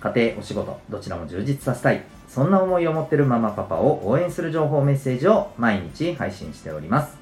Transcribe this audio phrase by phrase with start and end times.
[0.00, 7.16] 家庭、お仕事、どちらも充実させたい、そんな思いを持っているママパパを応援する情報メッセージを毎日配信しております。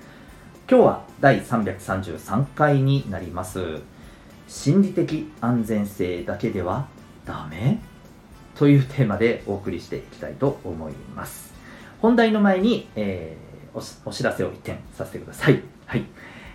[0.70, 3.80] 今日は第333回になります。
[4.46, 6.86] 心理的安全性だけでは
[7.24, 7.80] ダメ？
[8.54, 11.52] というテーマでお送りしていきたいと思います。
[12.00, 13.48] 本題の前に、えー
[14.04, 15.62] お知らせを一点させてください。
[15.86, 16.04] はい。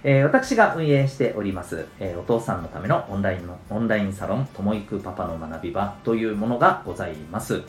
[0.05, 7.63] えー、私が運営しております、えー、お父さんのためのオンラインのオンラインサロン、ともいくパパの学び場というものがございます。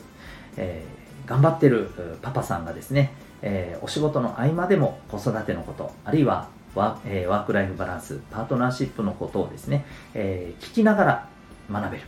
[0.57, 1.89] えー、頑張ってる
[2.21, 11.27] パパさんがですね、えお仕事の合間でも子育てのこと、あるいはワ,、えワークライフバランス、パートナーシップのことをですね、え聞きながら
[11.71, 12.03] 学べる。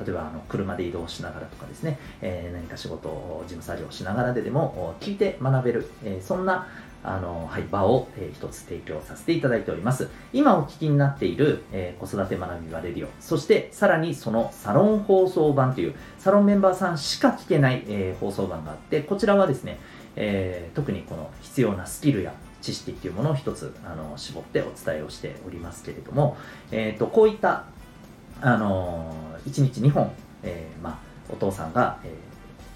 [0.00, 6.68] 例えばあの車で移動しながらとかですね、えー、何か仕事を事務作業しながらででも聞いて学べる、えー、そんな
[7.02, 10.08] あの、はい、場を、えー、一つ提供させていただいております。
[10.32, 19.78] 今お聞きになっている、えー、子育て学びバレリオ、そしてさらにそのサロン放送版という、サロンメンバーさんしか聞けない、えー、放送版があって、こちらはですね、
[20.16, 26.36] えー、特にこの必要なスキルや知識っていうものを一つあの絞ってお伝えをしておりますけれども、
[26.72, 27.64] えーとこういった
[28.40, 29.14] あの
[29.46, 32.12] 1日2本、えー、まあ、お父さんが、え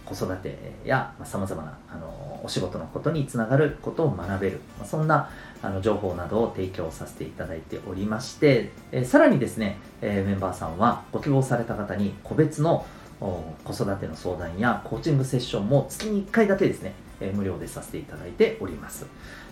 [0.06, 5.31] ー、子育てやさまざ、まな、あのお仕事のことにつながることを学べる、ま、そんな
[5.62, 12.84] あの情報などを提供させていただいておりまして、え、さらにですね、えメンバーさんはご希望された方に個別の
[13.21, 19.06] 子育ての相談やコーチングセッションも月に1回だけですね、え無料でさせていただいております。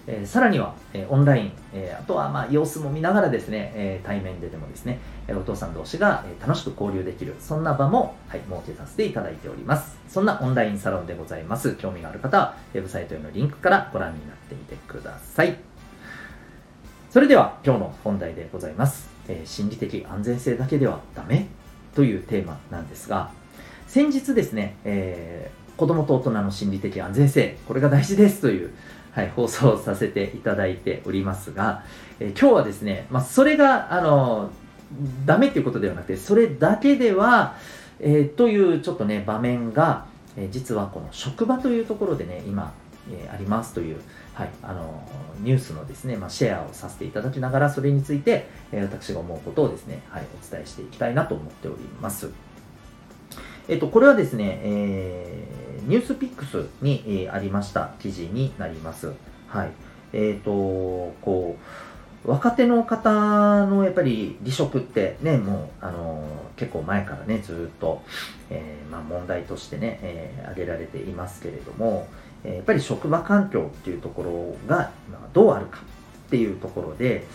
[0.07, 4.99] え、さらには、え、オンライン、え、あとはま様子も見ながらですね、え対面ででもですね、
[5.29, 9.99] えお父さん同士が、え楽しく交流できる、そんな場も、はい、設けさせていただいております。
[10.09, 11.75] そんなオンラインサロンでございます。
[11.77, 15.57] 興味がある方は、ウェブサイトへのリンクからご覧になってみてください。
[17.11, 19.11] それでは、今日の本題でございます。
[19.29, 21.47] え心理的安全性だけではダメ
[21.95, 23.31] というテーマなんですが、
[23.87, 28.71] 先日ですね、えー、子供と大人の心理的安全性、これが大事ですという
[29.13, 31.85] はい、放送させていただいておりますが、
[32.21, 34.51] えー、今日はですね、まあ、それが、あの、
[35.25, 37.57] ダメっていうことではなくて、それだけでは、
[37.99, 42.73] えー、というちょっとね、場面が、え、実はこの職場というところでね、今、
[43.11, 43.97] え、ありますという、
[44.35, 45.03] はい、あの、
[45.41, 52.31] ニュースのですね、まあ、シェアをさせていただきながら、それについて、え、私が思うことをですね、はい、お伝えしていきたいなと思っております。
[53.71, 59.13] えっと、これはですね、えー、ニュースピックスに、えー、ありました記事になります。
[59.49, 59.71] はい。
[60.13, 60.51] えっ、ー、と、
[61.23, 61.57] こ
[62.25, 66.23] う、若手の方のやっぱり離職ってね、もう、あの
[66.57, 68.03] 結構前からね、ずっと、
[68.51, 72.09] えー、まあ、問題としてね、えー、挙げられていますけれども、
[72.45, 74.91] えやっぱり職場環境っていうところが
[75.33, 75.81] どうあるか
[76.27, 77.27] っていうところで、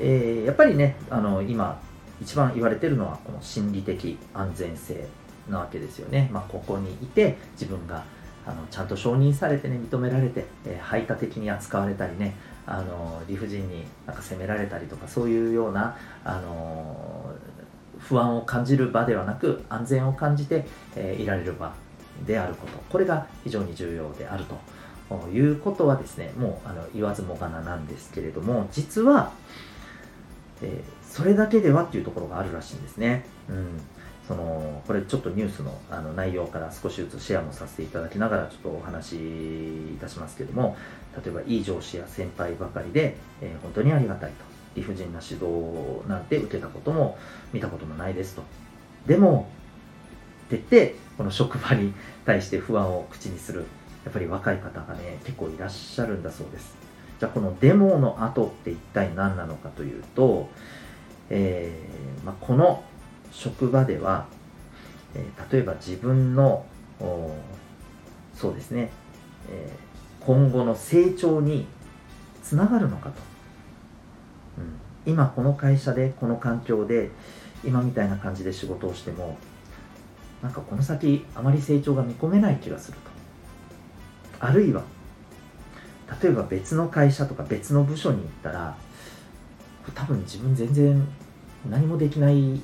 [0.00, 1.80] えやっぱりね、あの今、
[2.20, 5.06] 一番言われてるのはこの心理的安全性
[5.50, 6.28] なわけですよね。
[6.32, 8.04] まあ、ここにいて自分が
[8.48, 12.34] あのちゃんと承認されてね認められて、えー、排他的に扱われたりね
[12.66, 17.34] あの理不尽になんか責められたりとかそういうようなあの
[17.98, 20.66] 不安を感じる場ではなく安全を感じて、
[20.96, 21.74] えー、いられる場
[22.26, 29.32] であることこれが非常に重要であるということはですねもうあの言わずもがななんですけれども実は、
[30.62, 33.26] えー、それだけではっていうところがあるらしいんですね。
[33.48, 33.80] うん
[34.28, 40.76] そのこれちょっとニュースのあの内容から少しずつシェアもさせていただきながらちょっとお話しいたしますけども
[41.24, 44.48] 例えばいい上司や先輩ばかりで、えー、本当にありがたいと。
[44.74, 47.18] 理不尽な指導なんて受けたことも
[47.52, 48.42] 見たこともないですと。
[49.06, 49.48] でも
[50.46, 51.92] って言ってこの職場に
[52.24, 53.64] 対して不安を口にする
[54.04, 56.76] やっぱり若い方がね結構いらっしゃるんだそうです。
[57.18, 60.48] じゃあこのデモの後って一体何なのかというと、
[61.30, 62.84] えーまあ、この
[63.32, 64.26] 職場では、
[65.14, 66.64] えー、例えば自分の
[68.34, 68.90] そうですね、
[69.50, 71.66] えー、今後の成長に
[72.42, 73.20] つながるのかと、
[75.06, 77.10] うん、今この会社でこの環境で
[77.64, 79.36] 今みたいな感じで仕事をしても
[80.42, 83.18] なんかこの先あまり成長が見込めない気がすると。
[84.40, 84.82] あるいは
[86.22, 88.76] 例えば別の会社とか別の部署に行ったら
[89.94, 91.06] 多分自分全然
[91.68, 92.60] 何もできない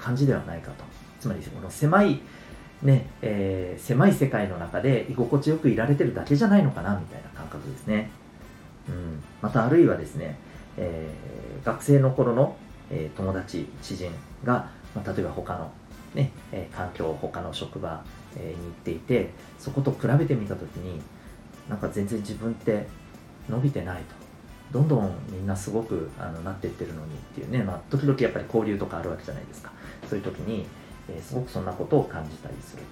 [0.00, 0.84] 感じではないかと。
[1.20, 2.20] つまりこの狭い
[2.82, 8.10] ねえー、狭い世界の中で居心地よくいられてるだけじゃないのかなみたいな感覚ですね、
[8.88, 10.38] うん、またあるいはですね、
[10.78, 12.56] えー、学生の頃の、
[12.90, 14.10] えー、友達知人
[14.44, 15.70] が、まあ、例えば他の、
[16.14, 18.02] ねえ、環境他の職場、
[18.36, 21.02] えに行っていてそこと比べてみた時に
[21.68, 22.86] なんか全然自分って
[23.48, 24.20] 伸びてないと。
[24.72, 29.72] どんどんみんなすごくあのなっていってるのにっていうね、まあ、時々やっぱり交流とかあるわけじゃないですか。
[30.10, 30.66] そういう時に、
[31.08, 32.82] えー、すごくそんなことを感じたりする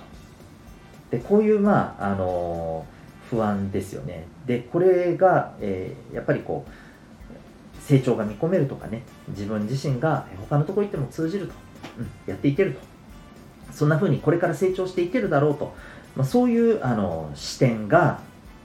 [1.11, 1.17] と。
[1.17, 4.27] でこういうまああのー、不安ですよね。
[4.47, 11.55] でこれが、えー、やっぱりこう成長が見込めるとかね自分自身が他のところ行っても通じると、
[11.99, 12.81] うん、やっていけると。
[13.73, 15.75] そんな風にこれから成長していけるだろうと、
[16.17, 18.21] まあ、そういうあの視点が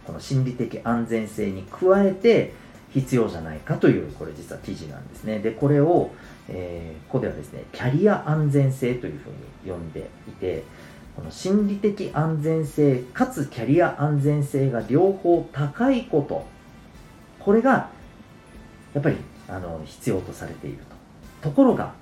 [0.05, 2.53] この心理的安全性に加えて
[2.93, 5.39] 必要じゃないかというこれ実は記事なんですね。
[5.39, 6.11] でこれを、
[6.47, 9.29] えー、ここではですねキャリア安全性というふう
[9.65, 10.63] に呼んでいて
[11.15, 16.45] この心理的安全性かつキャリア安全性が両方高いこと
[17.39, 17.89] これが
[18.93, 19.17] やっぱり
[19.47, 20.93] あの必要とされていると。
[21.49, 21.93] ところが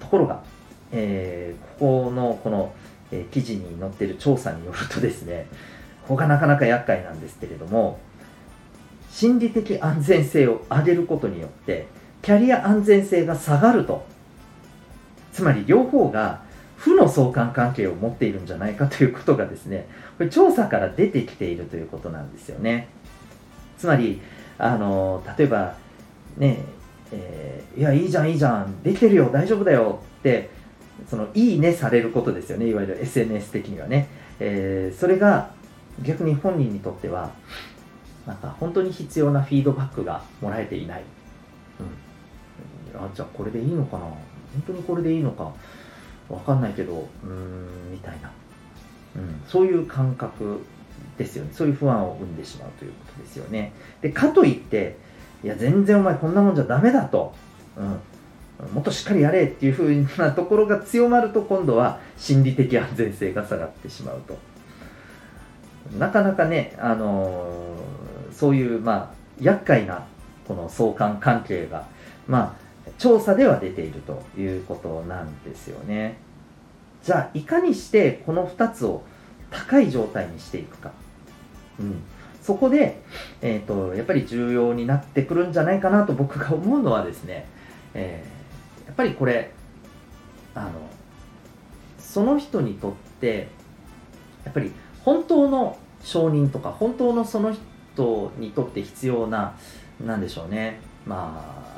[0.00, 0.42] ところが、
[0.90, 2.74] えー、ここのこの、
[3.12, 5.46] えー、記事に載っている調査によるとですね
[6.02, 8.00] ここがなかなか厄介なんですけれども
[9.10, 11.86] 心理的安全性を上げることによって
[12.22, 14.06] キャリア安全性が下がると。
[15.32, 16.42] つまり両方が
[16.76, 19.86] 負の相関関係を持っているんじゃないかということがですね
[20.18, 22.88] これ調査から出てきているということなんですよね。
[23.78, 24.20] つまり
[24.58, 25.76] あの例えば
[26.36, 26.58] ね
[27.12, 30.50] えー、いやいいじゃんいいじゃんできてるよ大丈夫だよって
[31.08, 32.68] そのいいねされることですよね。
[32.68, 34.08] いわゆる SNS 的にはね、
[34.38, 35.50] えー、それが
[36.02, 37.32] 逆に本人にとっては
[38.26, 41.02] なんか本当に必要なフィードバックがもらえていない、
[42.94, 44.04] うん、あじゃあこれでいいのかな？
[44.04, 44.16] 本
[44.66, 45.52] 当にこれでいいのか？
[46.28, 48.30] わかんないけどうーんみたいな、
[49.16, 50.60] うん、そういう感覚
[51.18, 51.50] ですよね。
[51.52, 53.72] そういう不安を生んでしまうということですよね。
[54.00, 54.96] でかといって
[55.42, 57.34] いや全然お前こんなもんじゃダメだと、
[57.76, 64.38] うん、もっとしっかりやれっていうふうなところが強まると今度は心理的安全性が下がってしまうと。
[65.98, 67.69] なかなかね、あのー、
[68.40, 70.06] そういう、まあ、厄介な
[70.48, 71.86] この相関関係が、
[72.26, 72.56] ま
[72.88, 76.16] あ、調査では出ているということなんですよね。
[77.04, 79.02] じゃあ、いかにしてこの2つを
[79.50, 80.90] 高い状態にしていくか。
[81.78, 82.00] うん、
[82.40, 83.02] そこで、
[83.42, 87.46] えーと、やっぱり重要になってくるんじゃないかなと僕が思うのはですね、
[87.92, 89.52] えー、やっぱりこれ
[90.54, 90.70] あの
[91.98, 93.48] その人にとって
[94.44, 94.72] やっぱり
[95.04, 97.60] 本当の承認とか本当のその人
[98.36, 99.54] にとって必要な
[100.04, 100.80] 何でしょうね。
[101.06, 101.70] まあ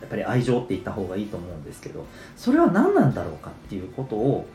[0.00, 2.06] やっぱり愛情って言った方がいいと思うんですけど
[2.36, 4.46] それは何なんだろうかっていうことを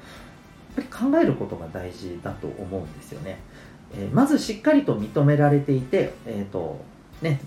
[0.78, 3.40] やっぱり考えることが大事だと思うんですよね、
[3.94, 6.80] えー、まずしっかりと認められていてえっ、ー、と
[7.22, 7.40] ね、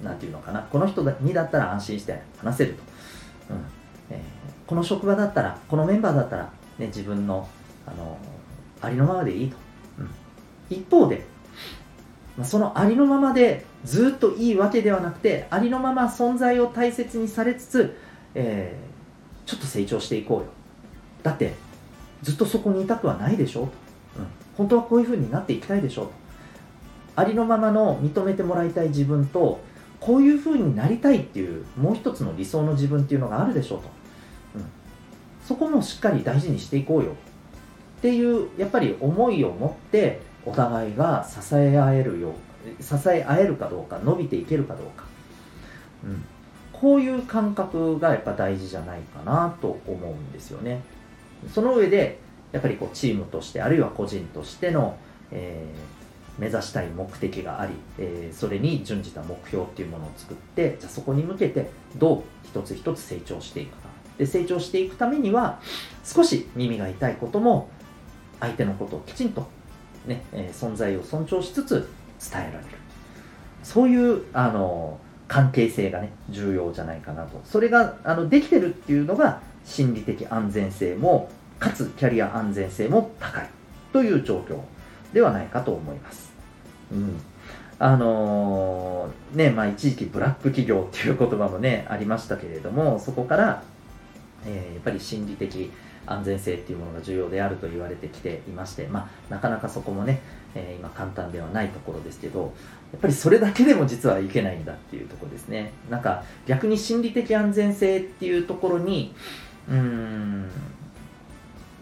[0.00, 0.62] うん、なんていうのかな。
[0.62, 2.82] この人にだったら安心して話せると、
[3.50, 3.64] うん。
[4.10, 7.48] えー、この職場だったらこのメンバーだったら、ね、自分の
[7.86, 8.18] あの
[8.80, 9.56] ありのままでいいと、
[9.98, 10.10] うん、
[10.70, 11.26] 一方で、
[12.36, 17.96] まあ、そのありのままでずっといいわけではなくてありのまま存在を大切にされつつ、
[18.34, 20.46] えー、ちょっと成長していこうよ。
[21.22, 21.54] だって
[22.22, 23.60] ずっとそこにいたくはないでしょ？
[23.60, 23.70] と、うん、
[24.56, 26.06] 本当はこういうふうになっていきたいでしょ？
[26.06, 26.12] と
[27.16, 29.60] ありのままの認めてもらいたい自分と
[30.00, 33.88] こういうふうになりたいっていうもう一つの理想の自分っていうのがあるでしょうと、
[34.56, 34.64] うん、
[35.46, 37.12] そこもしっかり大事にしていこうよ。
[37.12, 45.04] っていうやっぱり思いを持ってお互いが支え合えるよう支え合えるかどうか伸びていけるかどうか、
[46.04, 46.24] うん、
[46.72, 50.82] こういう感覚がやっぱ大事じゃないかなと思うんですよね。
[51.52, 52.18] その上で
[52.52, 54.96] やっぱりこうチームとしてあるいは個人としての、
[55.30, 63.88] えー、目指したい目的があり、えー、それに準じた目標っていうものを作ってじゃあそこに向けてどう一つ一つ成長していくか。
[64.18, 65.58] で成長していくためには
[66.04, 67.68] 少し耳が痛いことも
[68.40, 69.48] 相手のことをきちんと、
[70.06, 71.88] ねえ、存在を尊重しつつ
[72.20, 72.62] 伝えられる。
[73.62, 77.40] そういうあの関係性がね重要じゃないかなと。
[77.44, 83.48] それがあのできてるっていうのが心理的安全性もかつキャリア安全性も高い。
[83.94, 84.58] という状況
[85.14, 86.32] ではないかと思います。
[86.92, 87.20] うん。
[87.78, 93.62] あのー、ねまあ、一時期ブラック企業っていう言葉もねありましたけれどもそこから、
[94.46, 95.72] えー、やっぱり心理的
[96.06, 100.20] 安全性っていうものが重要であると言われてきていまして、まあ、なかなかそこもね、
[100.54, 102.52] えー、今簡単ではないところですけど
[102.92, 105.72] やっぱりそれだけでも実はいけないんだっていうとこですね。
[105.90, 109.14] なんか逆に心理的安全性っていうところに
[109.68, 110.48] うーん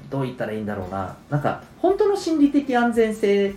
[0.09, 1.17] どう言ったらいいんだろうな。
[1.29, 3.53] なんか本当の心理的安全性っ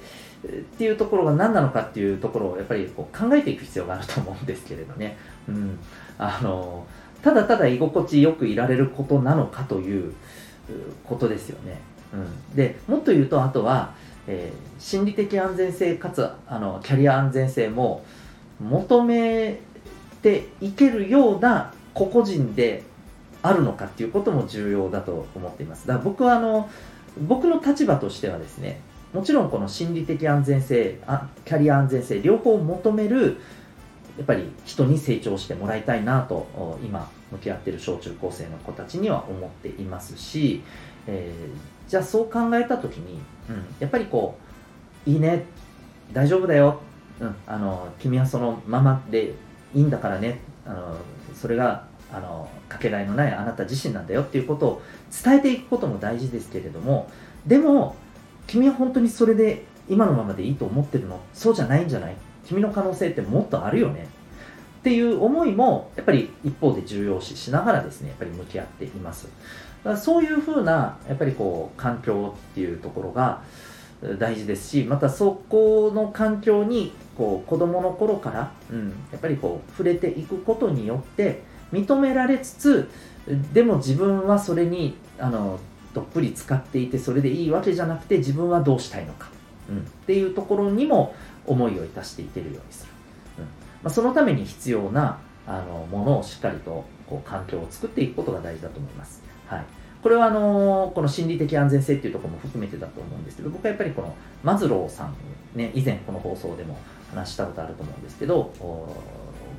[0.78, 5.18] ていうところが何なのかっていうところをやっぱりこう考えていく必要があると思うんですけれどね、
[5.48, 5.80] うん、
[6.18, 6.86] あの
[7.22, 10.14] ただただ居心地よくいられることなのかという
[11.06, 11.80] ことですよね、
[12.14, 13.94] うん、でもっと言うとあとは、
[14.28, 18.04] えー、心理的安全性かつあのキャリア安全性も
[18.60, 19.60] 求め
[20.22, 22.84] ていけるような個々人で
[23.42, 25.88] あるのかっていうことも重要だと思っています。
[25.88, 26.70] だから僕はあの
[27.28, 28.82] 僕の立場としてはですね
[29.14, 33.38] もちろんこの心理的安全性あキャリア安全性両方求める
[34.18, 40.64] やっぱり人に成長してもらいたいなと今向き合っている小中高生の子たちには思っていますし、
[41.06, 43.20] えー、じゃあそう考えた時に、
[43.50, 44.38] うん、やっぱりこ
[45.06, 45.46] ういいね
[46.14, 46.80] 大丈夫だよ、
[47.20, 49.34] うん、あの君はそのままで
[49.74, 50.96] いいんだからねあの
[51.34, 54.82] それがあのかけがえのないあなた自身なんだよっていうことを
[55.24, 57.10] 伝えていくことも大事ですけれども
[57.46, 57.96] でも
[58.48, 61.20] 君は本当にそれで今のままでいいと思ってるの？
[61.34, 62.16] そうじゃないんじゃない？
[62.46, 64.08] 君の可能性ってもっとあるよね。
[64.80, 69.28] っていう思いもやっぱり一方で重要視しながらですねやっぱり向き合っています。
[69.84, 73.42] だからそういうふうなやっぱりこう環境っていうところが
[74.20, 82.90] 大事ですしまたそこの環境にこう子供の頃から、うん、やっぱりこう触れていくことによって認められつつ
[83.54, 85.60] でも自分はそれにあの
[85.94, 89.30] どっぷり使っていてそれでいいわけじゃなくて自分はどうしたいのか、
[89.70, 92.92] うん、っていうところにも思いをいたしていけるようにする、
[93.40, 93.44] うん。
[93.44, 93.50] ま
[93.86, 99.66] あ、そのために必要なあのものをしっかりとこう環境を作っていくことが大事だと思います、はい、
[100.02, 105.16] これはあのこの心理的安全性っていうところも含めてだと思うんですけど僕はやっぱりこのマズローさん
[105.56, 106.78] ね以前この放送でも
[107.12, 108.52] 話したことあると思うんですけど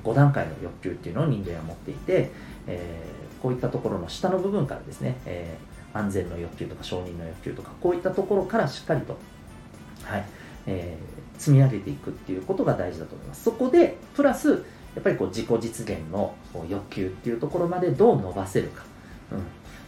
[0.05, 2.31] 5段階の欲求っていうのを人間は持っていて、
[2.67, 9.19] えー、こういったところの下の部分からですね、えー、安全の欲求とか承認の欲求とかこういったところからしっかりと、
[10.05, 10.25] はい。
[10.67, 13.45] えー、積み上げていくっていうことが大事だと思います。
[13.45, 14.65] そこでプラス
[14.97, 16.35] やっぱりこう自己実現の
[16.69, 18.83] 欲求っていうところまでどう伸ばせるか、
[19.31, 19.39] うん、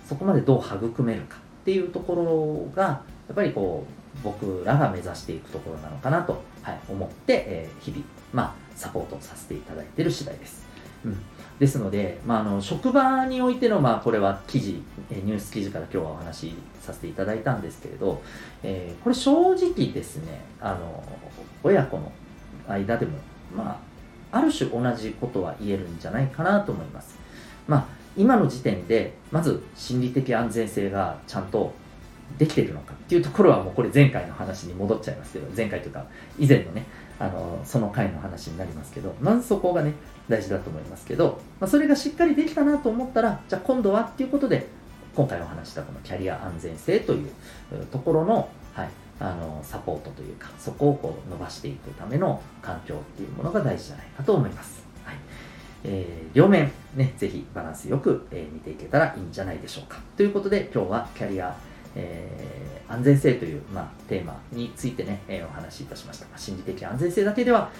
[0.07, 10.68] そこまでどう育めるかっていうところがやっぱりこう僕らが目指していくところなのかなと、はい、思って、えー、日々、まあ、サポートさせていただいている次第です。
[11.05, 11.17] うん、
[11.59, 18.23] ですので、まあ、あの職場においての、まあ、これは記事、ニュース記事から今日はお話しさせていただいたんですけれど、
[18.63, 21.03] えー、これ正直ですね、あの
[21.63, 22.13] 親子の
[22.69, 23.19] 間でも、
[23.57, 23.81] ま
[24.33, 27.19] あ、ある種同じことは言えるんじゃないかなと思います。
[27.67, 27.87] まあ、
[28.17, 31.73] 今の時点で、まず心理的安全性がちゃんと
[32.37, 36.07] できてるのかっていうところはもうこれ前回の話に戻っちゃいますけど、前回というか
[36.39, 36.85] 以前のね、
[37.19, 39.93] あのその回の話になりますけどまずそこがね
[40.29, 44.67] 大事だと思いますけど、まあ、それがしっかりできたなと思ったらじゃあ今度はっていうことで
[45.17, 47.31] 今回お話したこのキャリア安全性という
[47.91, 54.85] ところの,、はい、あのサポートというかそこをこう伸ばしていくための環境っていうものが大事じゃないかと思います。
[55.05, 55.17] はい
[55.85, 59.99] えー、両面、ね、ぜひバランスよく、えー、見ていけたらいいんじゃないでしょうか。
[60.17, 61.57] ということで今日はキャリア
[61.99, 66.27] えー、安全性という、まあ、テーマについてね、えー、お話しいたしました。
[66.39, 67.71] 心理的安全性だけでは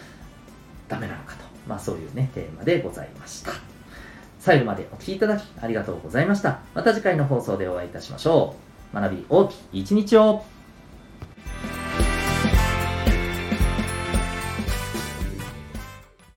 [0.89, 3.53] ダメなのかと、まあ、そういうね、テーマでございました。
[4.41, 6.61] 最後までお聴きいただきありがとうございました。
[6.75, 8.55] また次回の放送でお会いいたしましょ
[8.93, 8.95] う。
[8.95, 10.45] 学び大きい一日を